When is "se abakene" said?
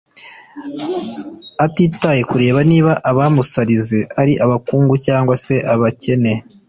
5.43-6.33